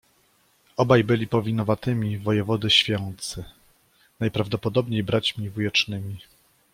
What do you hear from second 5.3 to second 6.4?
wujecznymi.